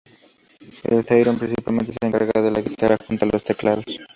[0.85, 3.85] En Therion, principalmente, se encarga de la guitarra, junto a los teclados.